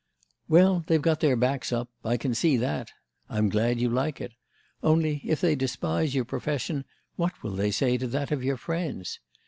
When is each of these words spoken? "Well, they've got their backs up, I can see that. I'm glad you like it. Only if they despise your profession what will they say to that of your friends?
"Well, 0.49 0.83
they've 0.87 0.99
got 0.99 1.19
their 1.19 1.35
backs 1.35 1.71
up, 1.71 1.87
I 2.03 2.17
can 2.17 2.33
see 2.33 2.57
that. 2.57 2.89
I'm 3.29 3.49
glad 3.49 3.79
you 3.79 3.87
like 3.87 4.19
it. 4.19 4.31
Only 4.81 5.21
if 5.25 5.39
they 5.39 5.55
despise 5.55 6.15
your 6.15 6.25
profession 6.25 6.85
what 7.17 7.43
will 7.43 7.53
they 7.55 7.69
say 7.69 7.99
to 7.99 8.07
that 8.07 8.31
of 8.31 8.43
your 8.43 8.57
friends? 8.57 9.19